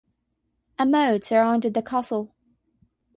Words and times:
A 0.79 0.85
moat 0.87 1.25
surrounded 1.25 1.75
the 1.75 1.83
castle. 1.83 2.33